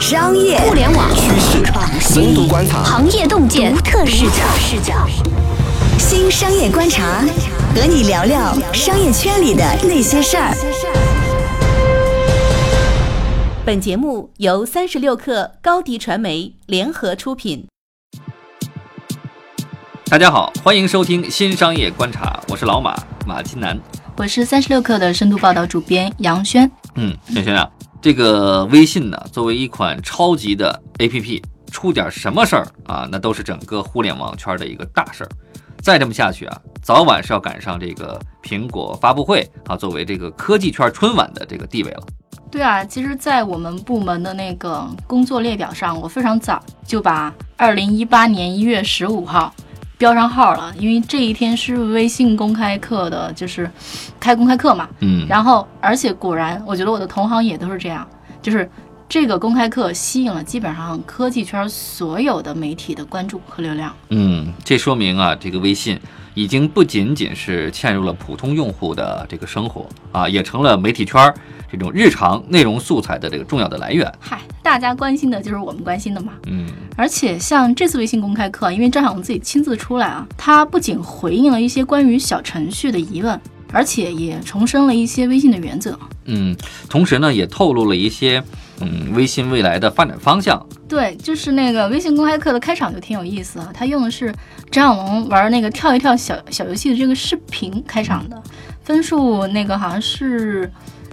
[0.00, 1.64] 商业互联网趋势、
[2.00, 4.36] 深度观察、行业洞见、独特视角。
[4.56, 4.94] 视角。
[5.98, 7.24] 新商业观察，
[7.74, 10.54] 和你聊聊商业圈里的那些事儿。
[13.64, 17.66] 本节目由三十六克高低传媒联合出品。
[20.06, 22.96] 大家好，欢迎收听新商业观察，我是老马
[23.26, 23.76] 马金南，
[24.16, 26.70] 我是三十六克的深度报道主编杨轩。
[26.94, 27.68] 嗯，轩轩啊，
[28.02, 35.28] 这个微信呢，作为一款超级的 APP，出点什么事儿啊，那都是整个互联网圈的一个大事儿。
[35.82, 42.02] 再这么下去啊，早晚是要赶上这个苹果发布会啊，作为这个科技圈春晚的这个地位了。
[42.50, 49.54] 对啊，其实，在我们部门的那个工作列表上，我非常早就把二零一八年一月十五号。
[50.00, 53.70] 标上号了，因为这一天是微信公开课的，就是
[54.18, 54.88] 开公开课嘛。
[55.00, 58.08] 嗯，然后而且果然，我觉得我的同行也都是这样，
[58.40, 58.66] 就是
[59.10, 63.94] 这个公开课吸引了基本上科技圈所有的媒体的关注和流量。
[64.08, 66.00] 嗯，这说明啊，这个微信
[66.34, 71.32] 已经不仅仅是嵌入了普通用户的这个生活啊，也成了媒体圈。
[71.72, 76.32] 这种日常内容素材的这个重要的来源，嗨，大家关心的就是我们关心的嘛。
[76.48, 83.40] 嗯，而且像这次微信公开课，因为张小龙自己亲自出来啊，他不仅回应了一些关于小程序的疑问，
[83.72, 85.98] 而且也重申了一些微信的原则。
[86.24, 86.56] 嗯，
[86.88, 88.42] 同时呢，也透露了一些
[88.80, 90.64] 嗯微信未来的发展方向。
[90.88, 94.34] 对，就是那个微信公开课的开场就挺有意思啊，他用的是
[94.70, 98.42] 张小龙玩那个跳一跳小小游戏的这个视频开场的，
[98.82, 100.70] 分数那个好像是。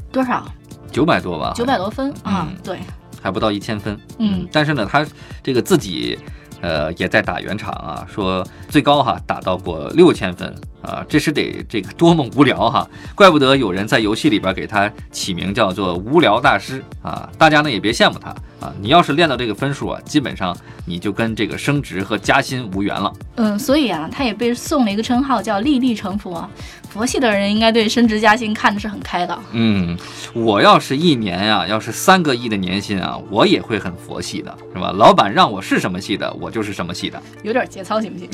[0.10, 0.50] 多少？
[0.90, 2.80] 九百多吧，九百多分啊，对，
[3.22, 3.96] 还不到一千分。
[4.20, 5.06] 嗯，但是呢，他
[5.44, 6.18] 这个自己，
[6.62, 23.12] 呃，也在打圆场啊，说最高哈打到过六千分啊，这是得这个多么无聊哈，怪不得有人在游戏里边给他起名叫做无聊大师啊，大家呢也别羡慕他啊，你要是练到这个分数啊，基本上你就跟这个升职和加薪无缘了。
[23.36, 26.48] 嗯，所以啊，他也被送了一个称号叫粒粒成佛。
[26.90, 29.38] 佛系的人应该对升职加薪看的是很开的。
[29.52, 29.96] 嗯，
[30.34, 34.92] 我要是一年啊，要是三个亿的年薪啊，我也会很佛系的，是吧？
[34.96, 37.22] 老板让我是什么系的，我就是什么系的。
[37.44, 38.30] 有点节操行不行？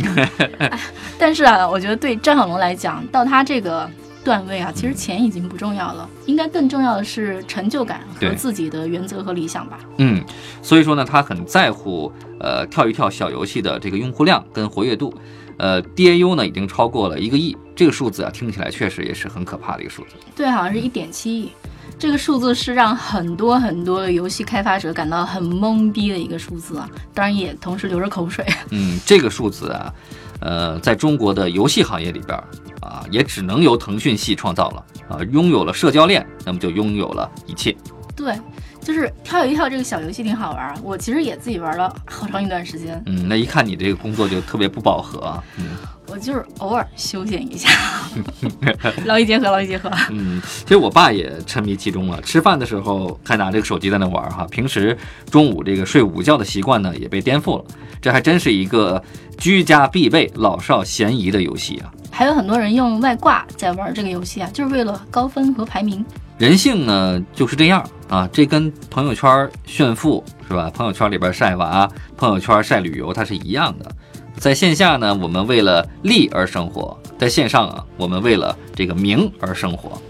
[1.20, 3.88] 但是啊，我觉得对张小龙来讲，到他这个
[4.24, 9.78] 段位啊，其实钱已经不重要了，应该更重要的是成就感和自己的原则和理想吧。
[10.00, 10.20] 嗯，
[10.60, 15.14] 所以说呢，他很在乎呃跳一跳小游戏的这个用户量跟活跃度。
[15.58, 20.16] 呃，DAU 呢已经超过了一个亿，这个数字啊听起来确实也是很可怕的一个数字。
[20.36, 21.52] 对，好像是一点七亿，
[22.00, 28.44] 这个数字是让很多很多的游戏开发者感到很懵逼的一个数字啊，当然也同时流着口水。
[28.72, 29.94] 嗯，这个数字啊，
[30.44, 32.38] 呃，在中国的游戏行业里边
[32.82, 37.76] 啊，也只能由腾讯系创造了啊，拥有了社交链，那么就拥有了一切。
[38.16, 38.36] 对。
[38.84, 43.02] 就是跳一跳这个小游戏挺好玩，我其实也自己玩了好长一段时间。
[43.06, 45.42] 嗯，那一看你这个工作就特别不饱和啊。
[45.58, 45.68] 嗯，
[46.08, 47.70] 我就是偶尔休闲一下，
[49.06, 49.90] 劳逸结合，劳逸结合。
[50.12, 54.46] 嗯，其实我爸也沉迷其中了，吃饭的时候还拿这个手机在那玩哈。
[54.52, 54.96] 平时
[55.32, 57.66] 中午这个睡午觉的习惯呢也被颠覆了，
[58.02, 59.02] 这还真是一个
[59.38, 61.92] 居家必备、老少咸宜的游戏啊。
[62.12, 66.06] 还有很多人用外挂在玩这个游戏啊，就是为了高分和排名。
[66.38, 70.70] 人性呢就是这样啊，这跟朋友圈炫富是吧？
[70.72, 73.93] 朋友圈里边晒娃，朋友圈晒旅游，它是一样的。
[74.38, 80.02] 在线下呢，我们为了利而生活；在线上啊，我们为了这个名而生活。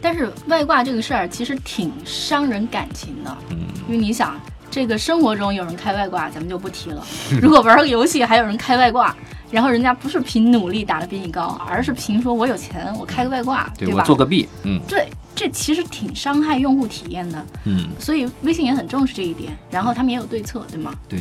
[0.00, 3.58] 但是外挂这个事儿其实挺伤人感情的，嗯，
[3.88, 4.38] 因为你想，
[4.70, 7.04] 这个生活中有人开外挂，咱们就不提了。
[7.40, 9.14] 如果玩个游戏还有人开外挂。
[9.50, 13.94] 然后人家不是凭努力打的比你高，而是凭说我有钱，我开个外挂，对吧？
[13.96, 20.92] 我做个币，嗯，对，这其实挺伤害用户体验的，嗯，所以微信也很重视这一点，然后他们也有对策，对吗？
[21.08, 21.18] 对，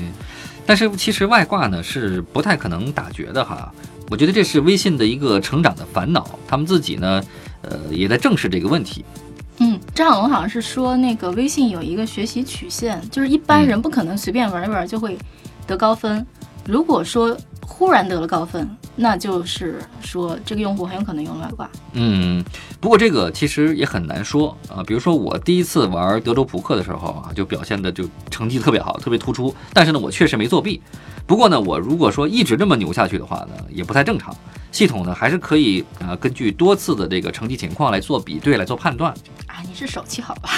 [0.67, 3.73] 但是其实外挂呢是不太可能打绝的哈，
[4.09, 7.23] 我觉得这是微信的一个成长的烦恼，他们自己呢，
[7.61, 9.05] 呃，也在正视这个问题。
[9.59, 15.17] 嗯，张小龙好像是说那个微信有一个学习曲线，就是一般人不可能随便玩一玩就会
[15.65, 16.23] 得高分，
[16.65, 17.35] 如果说。
[17.69, 21.69] 忽然得了高分，那就是说这个用户很有可能用了外挂。
[21.91, 22.43] 嗯，
[22.79, 24.81] 不过这个其实也很难说啊。
[24.87, 29.53] 比如说我第一次玩德州扑克的时候啊，就表现的就成绩特别好，特别突出。
[29.73, 30.81] 但是呢，我确实没作弊。
[31.27, 34.33] 不过呢，我如果说一直这么牛下去的话呢，也不太正常。
[34.71, 39.11] 系统呢还是可以啊，根据多次的这个成绩情况来做比对，来做判断。
[39.47, 40.49] 啊，你是手气好吧？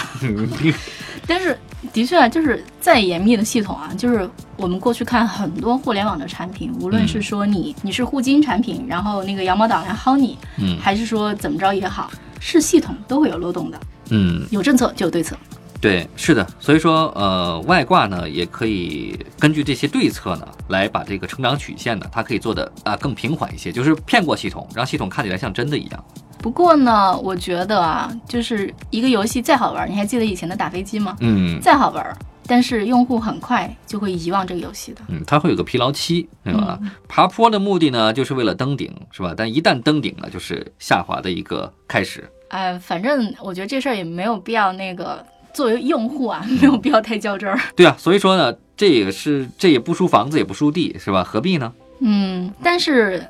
[1.26, 1.58] 但是
[1.94, 13.80] 的确啊，就是再严密的系统啊，就是我们过去看很多互联网的产品，无论是说你你是互金产品，然后那个羊毛党来薅你，嗯，还是说怎么着也好，是系统都会有漏洞的。
[14.10, 15.38] 嗯，有政策就有对策。
[15.81, 26.06] 对，是的，所以说，呃，外挂呢也可以根据这些对策呢，来把这个成长曲线呢，它可以做的啊更平缓一些，就是骗过系统，让系统看起来像真的一样。
[26.40, 31.16] 不过呢，我觉得啊，就是一个游戏再好玩，你还记得以前的打飞机吗？
[31.22, 35.02] 嗯再好玩，但是用户很快就会遗忘这个游戏的。
[35.08, 36.78] 嗯，它会有个疲劳期，对吧？
[37.08, 39.34] 爬坡的目的呢，就是为了登顶，是吧？
[39.36, 42.30] 但一旦登顶了，就是下滑的一个开始。
[42.50, 45.24] 哎，反正我觉得这事儿也没有必要那个
[45.54, 47.60] 作为用户啊， 没有必要太较真儿。
[47.75, 51.24] 对啊，所以说呢，这也是这也不输房子，也不输地，是吧？
[51.24, 51.74] 何必呢？
[52.01, 53.25] 嗯，但是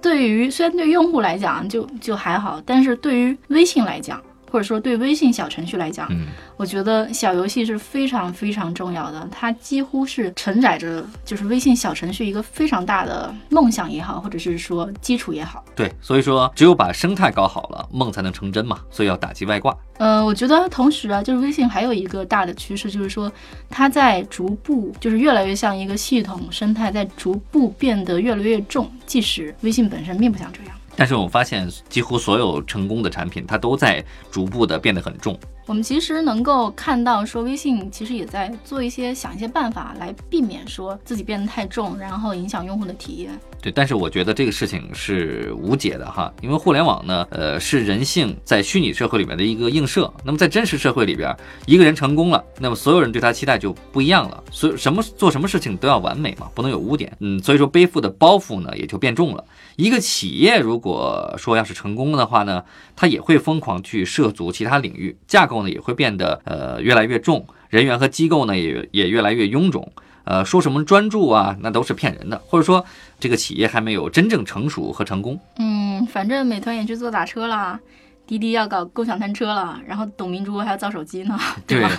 [0.00, 4.20] 对于虽然对用户来讲就就还好，但是对于微信来讲，
[4.54, 15.64] 或者说对微信小程序来讲，嗯，我觉得小游戏是非常非常重要的，它几乎是承载着就是微信小程序一个非常大的梦想也好，或者是说基础也好。
[15.74, 18.78] 对，所以说只有把生态搞好了，梦才能成真嘛。
[18.92, 19.76] 所以要打击外挂。
[19.98, 23.32] 呃，我觉得同时啊，就是微信还有一个大的趋势，就是说
[23.68, 30.76] 它在逐步就是越来越像一个系统生态，在逐步变得越来越重，即使微信本身并不想这样。
[30.96, 35.38] 但是我发现，几乎所有成功的产品，它都在逐步的变得很重。
[35.66, 43.32] 我们其实能够看到，说微信其实也在做一些想一些办法来避免说自己变得太重，然后影响用户的体验。
[43.62, 50.12] 对，但是我觉得这个事情是无解的哈，因为互联网呢，呃，是人性在虚拟社会里面的一个映射。
[50.22, 51.34] 那么在真实社会里边，
[51.64, 54.44] 一个人成功了，那么所有人对他期待就不一样了。
[54.50, 57.10] 所以什么做什么事情都要完美嘛，不能有污点。
[57.20, 59.42] 嗯，所以说背负的包袱呢也就变重了。
[59.76, 62.62] 一个企业如果说要是成功的话呢，
[62.96, 69.92] 它也会疯狂去涉足其他领域，架构呢也会变得呃越来越重，人员和机构呢也也越来越臃肿。
[70.24, 72.82] 呃，说什么专注啊，那都是骗人的，或者说
[73.20, 75.38] 这个企业还没有真正成熟和成功。
[75.58, 77.78] 嗯，反正美团也去做打车啦，
[78.26, 81.90] 滴滴要搞共享单车了，然后董明珠还要造手机呢， 对吧？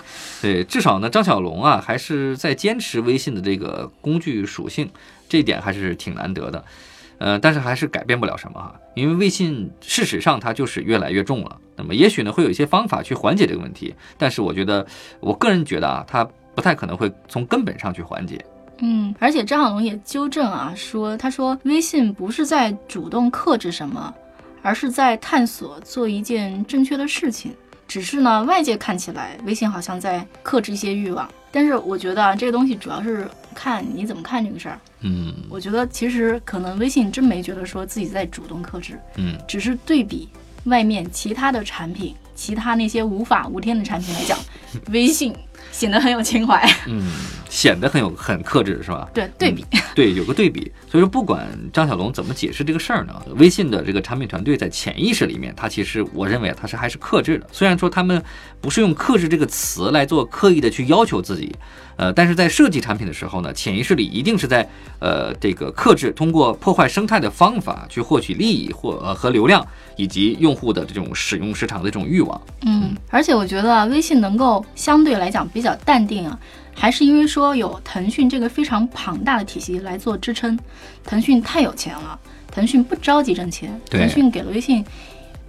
[0.41, 4.89] 对，至少呢，张小龙啊还是在坚持微信的这个工具属性，
[5.29, 6.65] 这一点还是挺难得的。
[7.17, 11.57] 呃，但是还是改变不了什么哈，因为微信事实上它就是越来越重了。
[11.75, 14.85] 那么也许呢会有一些方法去缓解这个问题，但是我觉得，
[15.19, 18.43] 我个人觉得啊，它不太可能会从根本上去缓解。
[18.79, 24.13] 嗯，而且张小龙也纠正啊，说他说微信不是在主动克制什么，
[24.61, 27.53] 而是在探索做一件正确的事情。
[27.87, 34.79] 只是呢，外界看起来微信好像在克制一些欲望，但是我觉得啊，这个东西主要是看你怎么看这个事儿。
[34.99, 40.29] 嗯我觉得其实可能微信真没觉得说自己在主动克制，嗯，只是对比
[40.65, 44.37] 外面其他的产品，其他那些无法无天的产品来讲，
[44.89, 45.33] 微信
[45.71, 46.61] 显得很有情怀。
[46.87, 47.11] 嗯，
[47.49, 49.07] 显得很有很克制是吧？
[49.13, 49.65] 对，对比。
[49.93, 50.71] 对，有个对比。
[50.89, 57.47] 所以说，不管张小龙怎么解释这个事儿呢，微信的这个产品团队在潜意识里面，他其实我认为他是还是克制的。
[57.51, 58.21] 虽然说他们
[58.59, 61.53] 不是用克制这个词来做刻意的去要求自己，
[61.95, 64.67] 呃，但是在设计产品的时候呢，潜意识里一定是在
[64.99, 69.65] 呃这个克制，通过破坏生态的方法去获取利益或呃和流量，
[69.95, 72.41] 以及用户的这种使用市场的这种欲望。
[72.65, 76.37] 嗯，而且我觉得啊，微信能够相对来讲比较淡定啊，
[76.75, 80.59] 还是因为说有腾讯这个非常庞大的体系来做支撑。
[81.05, 82.19] 腾讯太有钱了，
[82.51, 84.83] 腾讯不着急挣钱，腾讯给了微信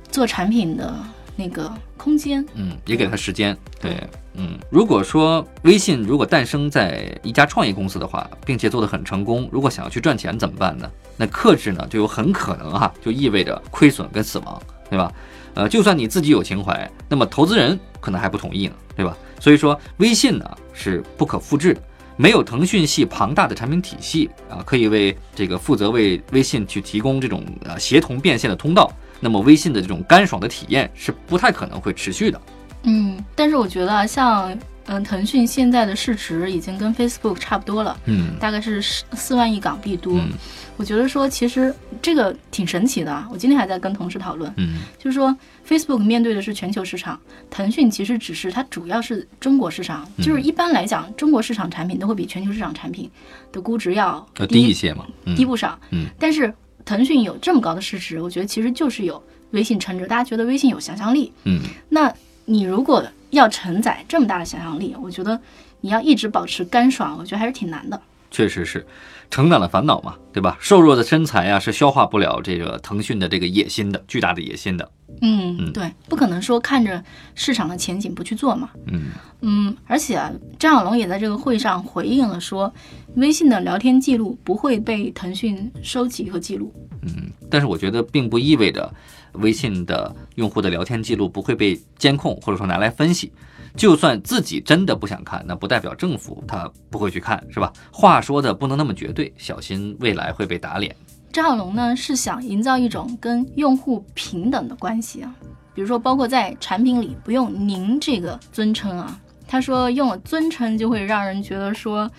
[0.09, 0.97] 做产品的
[1.35, 2.47] 那个空间。
[2.55, 3.57] 嗯，也给他时间。
[3.81, 3.97] 对，
[4.35, 10.89] 嗯，如果说微信如果诞生在一家创业公司的话，并且做得很成功，如果想要去赚钱怎么办呢？
[11.17, 15.13] 那克制呢，就有很可能哈，就意味着亏损跟死亡，对吧？
[15.55, 19.17] 呃，就算你自己有情怀，那么投资人可能还不同意呢，对吧？
[19.41, 21.83] 所以说，微信呢是不可复制的，
[22.17, 32.41] 没有腾讯系庞大的产品体系啊，可以为这个负责为微信去提供这种呃协同变现的通道，那么微信的这种干爽的体验是不太可能会持续的。
[32.85, 40.15] 嗯，但是我觉得像嗯腾讯现在的市值已经跟 Facebook 差不多了，嗯大概是四四万亿港币多。
[40.19, 40.31] 嗯
[40.79, 44.53] 我觉得说其实这个挺神奇的啊，我今天还在跟同事讨论。
[44.59, 45.35] 嗯就是说
[45.67, 50.07] ，Facebook 面对的是全球市场，腾讯其实只是它主要是中国市场。
[50.19, 53.11] 嗯就是一般来讲，中国市场产品都会比全球市场产品
[53.51, 55.07] 的估值要要低一些嘛。
[55.25, 55.79] 嗯低不少。
[55.93, 56.53] 嗯但是
[56.85, 60.07] 腾讯有这么高的市值，我觉得其实就是有微信撑着。
[60.07, 62.13] 大家觉得微信有想象力，嗯那
[62.45, 65.41] 你如果要承载这么大的想象力，我觉得
[65.81, 68.01] 你要一直保持干爽，我觉得还是挺难的。
[68.31, 68.85] 确实是，
[69.31, 70.57] 成长的烦恼嘛，对吧？
[70.61, 74.91] 瘦弱的身材啊，是消化不了这个腾讯的这个野心的巨大的野心的。
[75.21, 77.03] 嗯，嗯对，不可能说看着
[77.35, 78.71] 市场的前景不去做嘛。
[78.87, 79.05] 嗯
[79.41, 82.73] 嗯，而且啊张小龙也在这个会上回应了说，
[83.17, 86.73] 微信的聊天记录不会被腾讯收集和记录。
[87.03, 88.93] 嗯，但是我觉得并不意味着
[89.35, 93.33] 微信的用户的聊天记录不会被监控，或者说拿来分析。
[93.77, 97.71] 就算自己真的不想看，那不代表政府他不会去看，是吧？
[97.93, 100.97] 话说的不能那么绝对，小心未来会被打脸。
[101.37, 105.35] 张小龙呢是想营造一种跟用户平等的关系啊，
[105.75, 109.21] 比如说包括在产品里不用“您”这个尊称啊。
[109.47, 112.11] 他说用了尊称就会让人觉得说，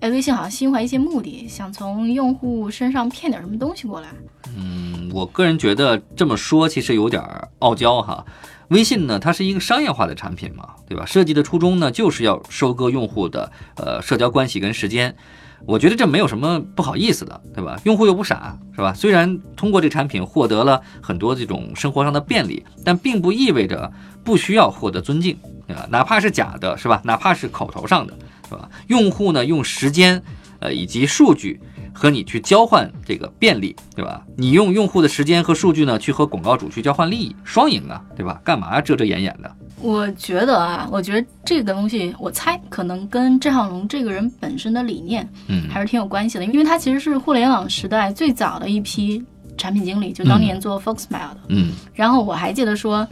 [0.00, 4.08] 哎，微信好像心怀一些目的，想从用户身上骗点什么东西过来。
[4.56, 7.22] 嗯，我个人觉得这么说其实有点
[7.58, 8.24] 傲娇哈。
[8.68, 11.04] 微信呢，它是一个商业化的产品嘛，对吧？
[11.04, 15.14] 设计的初衷呢，就是要收割用户的呃社交关系跟时间。
[15.66, 17.80] 我觉得这没有什么不好意思的，对吧？
[17.84, 18.92] 用户又不傻，是吧？
[18.92, 23.90] 虽然通过这产品获得了很多这种生活上的便利，但并不意味着
[24.24, 25.86] 不需要获得尊敬，对吧？
[25.90, 27.00] 哪怕是假的，是吧？
[27.04, 28.14] 哪怕是口头上的，
[28.48, 28.68] 是吧？
[28.88, 30.22] 用户呢，用时间，
[30.58, 31.60] 呃，以及数据
[31.94, 34.24] 和你去交换这个便利，对吧？
[34.36, 38.40] 你用用户的时间和数据呢，去和广告主去交换利益，双赢啊，对吧？
[38.44, 39.56] 干嘛遮遮掩掩的？
[39.82, 45.68] 我觉得啊，我觉得这个东西，我猜可能跟郑浩龙这个人本身的理念嗯。
[45.68, 49.22] 还是挺有关系的，因为他其实是互联网时代最早的一批
[49.58, 51.38] 产品经理，就当年做 Foxmail 的。
[51.48, 51.72] 嗯。
[51.92, 53.06] 然后我还记得说，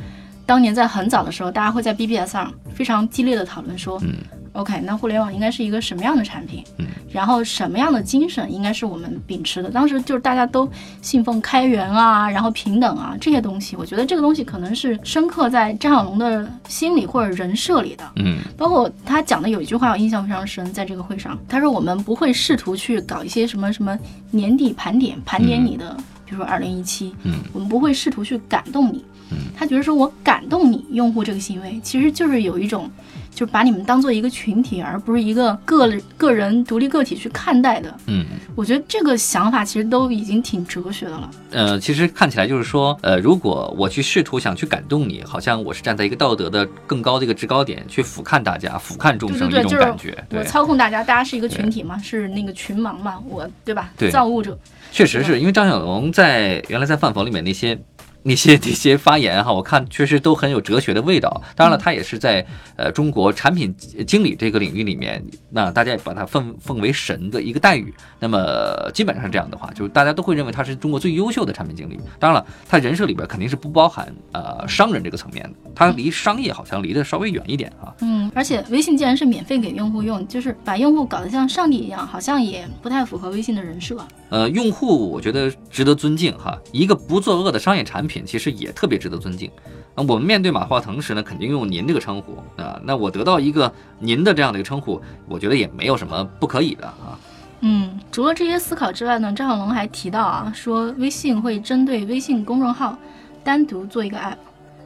[0.46, 4.14] 当年在很早的时候，大家会在 BBS 上非常激烈的讨论说、嗯
[4.60, 6.64] o k 那互联网应该是一个什么样的产品？
[6.78, 9.70] 嗯，然后什么样的精神应该是我们秉持的？
[9.70, 10.68] 当时就是大家都
[11.02, 18.04] 信奉开源啊，然后平等啊这些东西，我觉得这个东西可能是深刻在张小龙的心里或者人设里的。
[18.16, 23.98] 嗯包括他讲的有一句话我印象非常深，在这个会上，他说我们不会试图去搞一些什么什么
[24.30, 25.96] 年底盘点，盘点你的，
[26.30, 29.04] 比如说二零一七，嗯我们不会试图去感动你。
[29.32, 32.90] 嗯他觉得说我感动你用户这个行为，其实就是有一种，
[33.30, 37.94] 就是把你们当做一个群体，而不是一个个个人独立个体去看待的。
[38.06, 38.25] 嗯。
[38.56, 41.30] 我觉得这个想法其实都已经挺哲学的了。
[41.52, 50.25] 呃，其实看起来就是说，呃，如果我去试图想去感动你，好像我是站在一个道德的更高的一个制高点去俯瞰大家、俯瞰众生一对对对，就是种感觉。
[50.30, 53.92] 我对，操控大家，大家是一个群体嘛，是那个群盲嘛，我对吧？
[53.96, 54.58] 对造物者。
[54.90, 57.78] 确实是因为张小龙在原来在饭否里面那些。
[58.22, 61.42] 那些那些发言哈，我看确实都很有哲学的味道。
[61.56, 62.46] 当然了，他也是在
[62.76, 63.74] 呃中国产品
[64.06, 67.92] 经理这个领域里面，那大家也把他奉奉为神的一个待遇。
[68.18, 71.98] 那么基本上这样的话，就是大家都会认为他是中国最优秀的产品经理。
[72.18, 77.94] 当然了，他人设里边肯定是不包含呃商人这个层面的，他离商业好像离得稍微远一点啊。
[78.00, 83.96] 嗯，而且微信既然是免费给用户用，就是把用户搞得像上帝一样，好像也不太符合微信的人设。
[84.28, 89.50] 呃，用户我觉得值得尊敬哈，一个不作恶的商业产品其实也特别值得尊敬。
[89.94, 92.80] 那，我们面对马化腾时呢，肯定用您这个称呼啊。
[92.84, 97.18] 那我得到一个您的这样的一个称呼，我觉得也没有什么不可以的啊。
[97.60, 102.98] 嗯，除了这些思考之外呢，张小龙还提到啊，说微信会针对微信公众号
[103.44, 104.36] 单独做一个 app，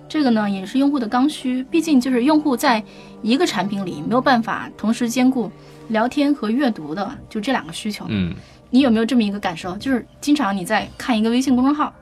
[0.09, 2.83] 这个呢也是用户的刚需，毕竟就是用户在
[3.23, 5.51] 一个产品里没有办法同时兼顾
[5.89, 8.07] 聊天和阅读的，就这两个需求。
[8.09, 8.35] 嗯
[8.71, 9.77] 你有没有这么一个感受？
[9.77, 11.95] 就是经常你在看一个微信公众号，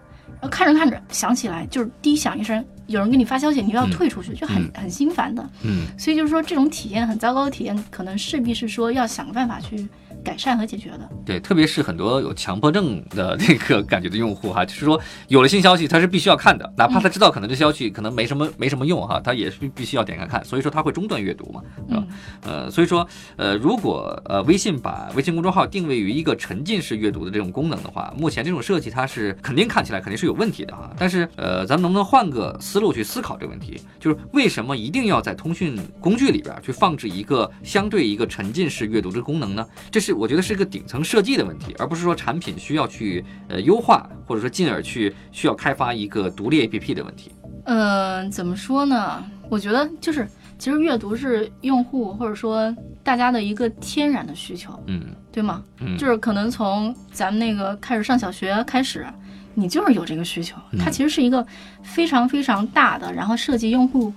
[0.42, 5.48] 然后看着看着想起来，就是滴响一声，有人给你发消息，你又要退出去，就很嗯很心烦的。
[5.62, 9.88] 嗯所以就是说，这种体验很糟糕的体验，可能势必是说要想个办法去
[10.24, 11.08] 改善和解决的。
[11.24, 22.06] 对，特别是很多有强迫症的那个感觉的用户哈，就是说有了新消息他是必须要看的，哪怕他知道可能这消息可能没什么没什么用哈，他也是必须要点开看，所以说他会中断阅读嘛，对吧？
[22.42, 30.90] 呃，所以说呃，如果呃微信把微信公众号定位于一个沉浸式阅读的这种功能的话，目前这种设计它是肯定看起来肯定是有问题的哈。
[30.98, 33.80] 但是呃，咱们能不能换个思路去思考这个问题？
[33.98, 39.66] 就是为什么一定要在通讯工具里边去放置一个相对一个沉浸式阅读的功能呢？
[39.90, 47.32] 这是我觉得是一个顶层设计的问题，而不是说产品需要去呃优化，或者说进而去需要开发一个独立 APP 的问题。
[47.64, 49.24] 嗯、怎么说呢？
[49.48, 50.26] 我觉得就是，
[50.58, 55.62] 其实阅读是用户或者说大家的一个天然的需求，嗯对吗？
[55.80, 59.06] 嗯就是可能从咱们那个开始上小学开始，
[59.54, 60.56] 你就是有这个需求。
[60.72, 61.46] 嗯它其实是一个
[61.82, 64.12] 非常非常大的，然后涉及用户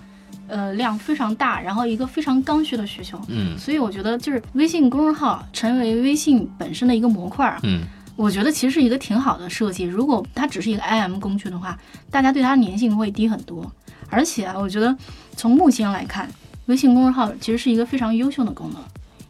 [0.48, 3.20] 呃量非常大，然后一个非常刚需的需求。
[3.28, 7.84] 嗯所以我觉得就是微信公众号成为微信本身的一个模块儿，嗯
[8.16, 9.84] 我觉得其实是一个挺好的设计。
[9.84, 11.78] 如果它只是一个 IM 工具的话，
[12.10, 13.70] 大家对它的粘性会低很多。
[14.10, 14.96] 而且啊，我觉得
[15.36, 16.30] 从目前来看，
[16.68, 18.82] 微信公众号其实是一个非常优秀的功能，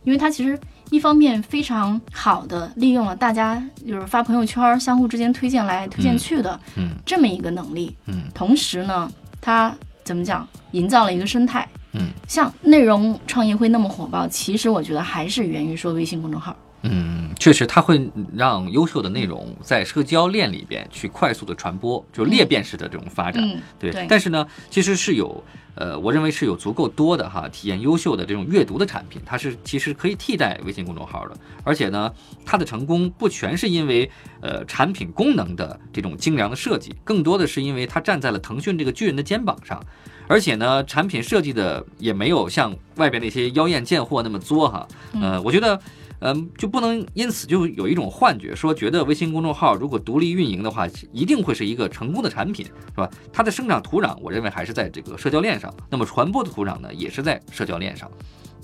[0.03, 0.59] 因为它其实
[0.91, 11.67] 一方面非常好的利用了大家就是发朋友圈相互之间推荐来推荐去的嗯这么一个能力，嗯同时呢，它怎么讲，营造了一个生态。
[11.91, 16.55] 嗯像内容创业会那么火爆，其实我觉得还是源于说微信公众号。
[16.87, 23.43] 嗯，确实，它会让优秀的内容在社交链里边去快速的传播，就裂变式的这种发展。
[23.43, 31.35] 嗯对，对但是呢，其实是有，呃，我认为是有足够多的哈体验优秀的这种阅读的产品，它是其实可以替代微信公众号的。
[31.63, 32.11] 而且呢，
[32.45, 34.09] 它的成功不全是因为
[34.41, 39.83] 呃产品功能的这种精良的设计，更多的是因为它站在了腾讯这个巨人的肩膀上。
[40.27, 44.87] 而且呢，产品设计的也没有像外边那些妖艳贱货那么作哈。
[45.19, 45.79] 呃，我觉得。
[46.19, 53.09] 嗯，就不能因此就有一种幻觉，说觉得微信公众号如果独立运营的话，一定会是一个成功的产品，是吧？
[53.33, 58.09] 它的生长土壤，我认为还是在这个社交链上，那么传播的土壤呢，也是在社交链上。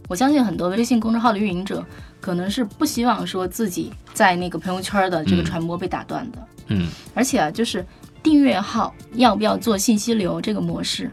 [0.07, 1.85] 我相信很多微信公众号的运营者
[2.19, 7.85] 可能是不希望说自己在那个朋友圈的这个传播被打断的，嗯而且啊，就是
[8.21, 11.09] 订阅号要不要做信息流这个模式，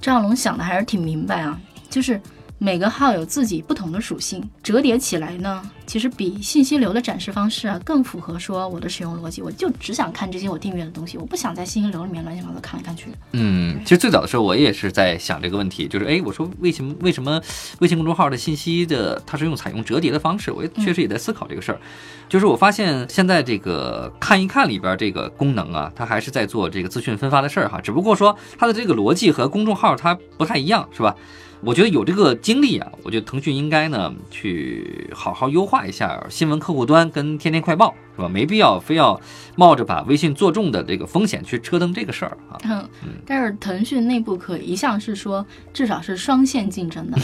[0.00, 1.58] 张小龙想的还是挺明白啊，
[1.88, 2.20] 就是
[2.62, 9.42] 每个号有自己不同的属性，折叠起来呢，其实比信息流的展示方式啊更符合说我的使用逻辑。
[9.42, 13.08] 我就只想看这些我订阅的东西，我不想在信息流里面乱七八糟看来看去。
[13.32, 17.42] 嗯，其实最早的时候我也是在想这个问题，就是哎，我说为什么为什么
[17.80, 20.52] 微信公众号的信息的它是用采用折叠的方式？
[20.52, 21.80] 我也确实也在思考这个事儿。
[22.28, 31.16] 就是我发现现在这个看一看里边这个功能啊，它还是在做这个资讯分发的事儿哈，只不过说它的这个逻辑和公众号它不太一样，是吧？
[31.64, 38.28] 我觉得有这个经历啊，我觉得腾讯应该呢去好好优化一下新闻客户端跟天天快报，是吧？
[38.28, 39.20] 没必要非要
[39.56, 42.58] 冒着把微信做重的这个风险去折腾这个事儿啊。
[42.64, 42.88] 嗯，
[43.26, 47.18] 但是腾讯内部可一向是说，至少是双线竞争的，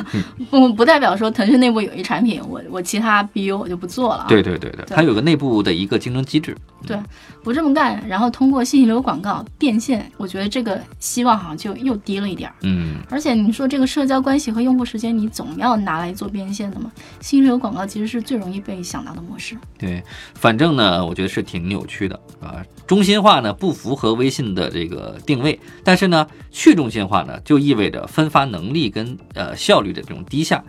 [0.50, 4.26] 不不代表说腾讯内部有一产品，我我其他 BU 我就不做了啊。
[4.28, 6.56] 对对对对，它有个内部的一个竞争机制。
[6.84, 6.98] 对，
[7.44, 12.54] 不这么干，然后通过信息流广告变现，我觉得这个希望好像就又低了一点儿。
[12.62, 16.90] 嗯而且你说这个社交关系和用户时间，你总要拿来做变现的嘛？
[17.20, 19.56] 信息流广告其实是最容易被想到的模式。
[19.78, 20.02] 对，
[20.34, 22.64] 反正呢，我觉得是挺扭曲的啊。
[22.86, 30.62] 中心化呢不符合微信的这个定位，但是呢，去中心化呢就意味着分发能力跟呃效率的这种低下。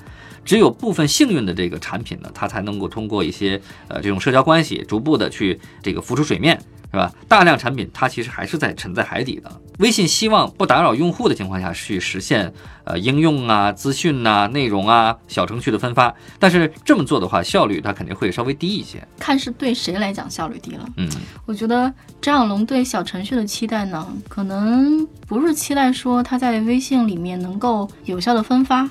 [0.46, 6.62] 只有部分幸运的这个产品呢，它才能够通过一些呃这种社交关系，逐步的去这个浮出水面，
[6.94, 7.12] 是吧？
[7.28, 9.52] 大量产品它其实还是在沉在海底的。
[9.80, 12.54] 微信希望不打扰用户的情况下去实现
[12.84, 19.04] 呃应用啊、资讯呐、内容啊、小程序的分发，但是这么做的话，效率它肯定会稍微低一些。
[19.18, 20.88] 看是对谁来讲效率低了。
[20.98, 21.10] 嗯
[21.48, 28.88] 我觉得张小龙对小程序的期待呢，可能不是期待说他在微信里面能够有效的分发，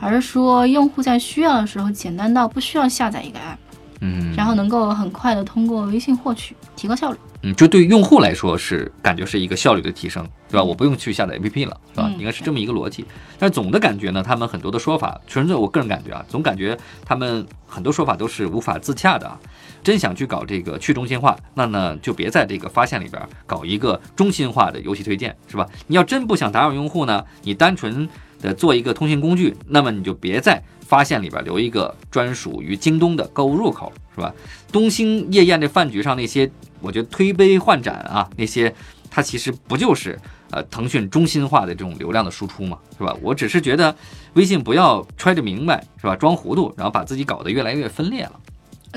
[0.00, 3.58] 而是说用户在需要的时候简单到不需要下载一个 app，
[4.00, 7.18] 嗯，然后能够很快的通过微信获取，提高效率。
[7.46, 10.64] 嗯，就对用户来说是感觉是一个效率的提升，对吧？
[10.64, 12.08] 我不用去下载 APP 了，是吧？
[12.08, 13.04] 嗯应该是这么一个逻辑。
[13.38, 19.38] 但是总的感觉呢，他们很多的说法，纯粹我个人感觉啊，总感觉他们很多说法都是无法自洽的啊。
[19.82, 25.68] 真想去搞这个去中心化，那呢就别在这个发现里边搞一个中心化的游戏推荐，是吧？
[25.86, 28.08] 你要真不想打扰用户呢，你单纯
[28.40, 34.32] 的做一个通信工具，那么你就别在发现里边留一个专属于京东的购物入口，是吧？
[34.72, 36.50] 东兴夜宴这饭局上那些，
[36.84, 38.72] 我觉得推杯换盏啊，那些
[39.10, 40.18] 它其实不就是
[40.50, 43.16] 呃腾讯中心化的这种流量的输出嘛，是吧？
[43.22, 43.94] 我只是觉得
[44.34, 46.14] 微信不要揣着明白，是吧？
[46.14, 48.32] 装糊涂，然后把自己搞得越来越分裂了。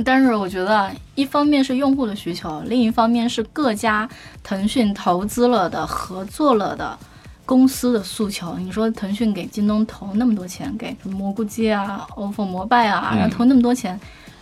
[0.06, 4.08] 但是我觉得啊，一方面是用户的需求，另一方面是各家
[4.43, 6.95] 腾讯投资了的、合作了的
[7.45, 8.60] 公司的诉求。
[8.60, 14.00] 你说腾讯给京东投那么多钱，给什么蘑菇街啊、ofo 摩拜啊，嗯然后投那么多钱，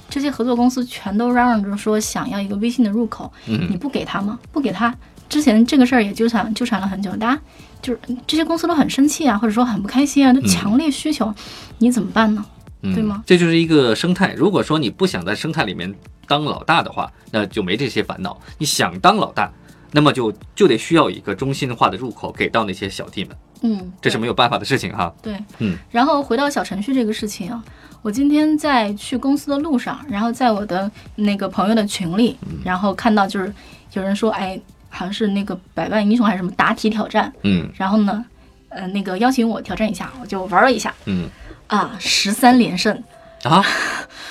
[0.09, 4.39] 这些合作公司全都嚷嚷着说想要一个微信的入口，你嗯不给他吗？
[4.51, 4.95] 不给他，
[5.27, 7.41] 之前这个事儿也纠缠纠缠了很久，大家
[7.81, 11.33] 就是这些公司都很生气啊，或者说很不开心啊，都强烈需求，
[11.79, 12.45] 你怎么办呢？
[12.81, 14.33] 嗯，对吗这就是一个生态。
[14.33, 15.93] 如果说你不想在生态里面
[16.27, 18.39] 当老大的话，那就没这些烦恼。
[18.59, 19.51] 你想当老大，
[19.91, 25.11] 那么就就得需要一个中心化的入口给到那些小弟们，嗯，这是没有办法的事情哈。
[25.21, 27.63] 对，嗯，然后回到小程序这个事情啊，
[28.05, 33.51] 我今天在去公司的路上，然后在我的那个朋友的群里，嗯然后看到就是
[33.93, 38.23] 有人说，哎，好像是那个百万英雄还是什么答题挑战，嗯然后呢，
[38.69, 41.27] 呃，那个邀请我挑战一下，我就玩了一下嗯
[41.65, 42.95] 啊，十三连胜，
[43.41, 43.65] 啊，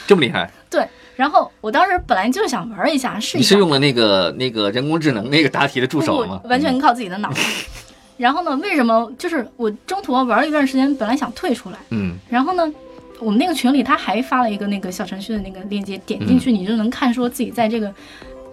[0.07, 0.49] 这么厉害！
[0.71, 0.87] 对。
[1.17, 6.41] 然后我当时本来就是想玩一下，试一下，你是用了那个那个人工智能那个答题的助手吗？
[6.45, 7.41] 完全靠自己的脑子。
[8.19, 12.73] 然后呢，为什么就是我中途玩了一段时间，本来想退出来，嗯然后呢，
[13.21, 17.93] 我们那个群里他还发了一个那个小程序的那个链接，点进去你就能看说自己在这个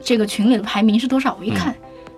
[0.02, 1.36] 这个群里的排名是多少。
[1.40, 1.76] 我一看，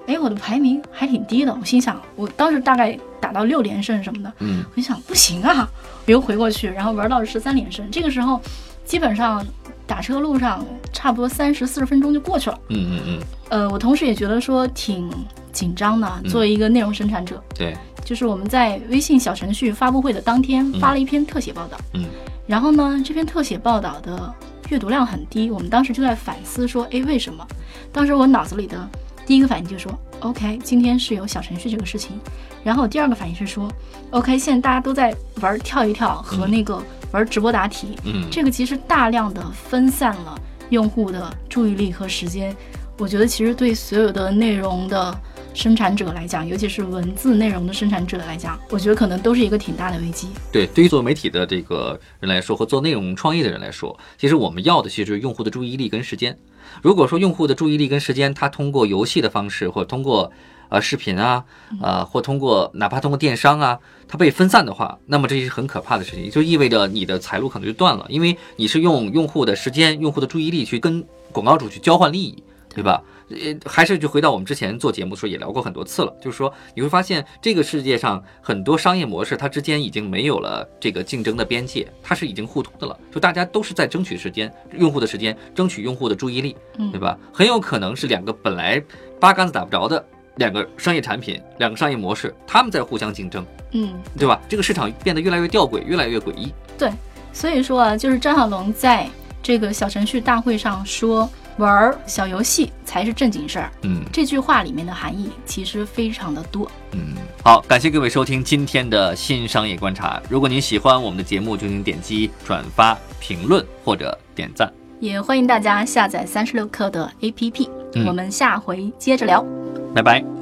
[0.07, 1.55] 哎，我的排名还挺低的。
[1.59, 5.69] 我心想，我当时大概打到六连胜什么的，嗯，我就想不行啊，
[6.05, 7.89] 我又回过去，然后玩到了十三连胜。
[7.89, 8.39] 这个时候
[8.85, 9.45] 基本上
[9.87, 12.59] 打车路上差不多三十四十分钟就过去了。
[12.69, 15.09] 嗯嗯嗯，呃，我同时也觉得说挺
[15.51, 22.05] 紧张的，作为一个内容生产者，对，就是我们在微信小程序发布会的当天发了一篇特写报道，嗯，
[22.45, 24.33] 然后呢，这篇特写报道的
[24.69, 27.45] 阅读量很低，我们当时就在反思说，哎，为什么？
[27.91, 28.89] 当时我脑子里的
[29.25, 32.19] 第一个反应就是说，OK，今天是有小程序这个事情，
[32.63, 33.71] 然后第二个反应是说
[34.11, 40.37] ，OK，现在大家都在玩跳一跳和那个玩直播答题，嗯，这个其实大量的分散了
[40.69, 42.55] 用户的注意力和时间，
[42.97, 45.17] 我觉得其实对所有的内容的。
[45.53, 50.27] 生产者来讲，尤其是文字内容的生产者来讲，我觉得可能都是一个挺大的危机。
[50.51, 56.37] 对，对于做媒体的这个人来说，和做内容创业的人来说，其实我们要的其实是用户的注意力跟时间。
[56.81, 60.31] 如果说用户的注意力跟时间，他通过游戏的方式，或者通过
[60.69, 61.43] 呃视频啊，
[61.81, 73.01] 呃，或通过哪怕通过电商啊，它被分散的话，那么这是很可怕的事情，就意味着你的财路可能就断了，因为你是用用户的时间、用户的注意力去跟广告主去交换利益，对吧？
[73.29, 86.55] 呃，还是就回到我们之前做节目的时候也聊过很多次了，就是说你会发现这个世界上很多商业模式，它之间已经没有了这个竞争的边界，它是已经互通的了，就大家都是在争取时间，用户的时间，争取用户的注意力，
[86.91, 87.17] 对吧？
[87.31, 88.83] 很有可能是两个本来
[89.19, 90.05] 八竿子打不着的
[90.35, 94.39] 两个商业产品，两个商业模式，他们在互相竞争，嗯，对吧？
[94.49, 96.53] 这个市场变得越来越吊诡，越来越诡异。
[96.77, 96.91] 对，
[97.31, 99.09] 所以说啊，就是张小龙在
[99.41, 101.27] 这个小程序大会上说。
[101.57, 103.71] 玩小游戏才是正经事儿。
[103.83, 106.69] 嗯，这句话里面的含义其实非常的多。
[106.91, 107.13] 嗯，
[107.43, 110.21] 好，感谢各位收听今天的新商业观察。
[110.29, 114.71] 如果您喜欢我们的节目，就请点击转发、评论或者点赞。
[114.99, 117.69] 也欢迎大家下载三十六课的 APP。
[118.07, 119.45] 我们下回接着聊，
[119.93, 120.32] 拜拜。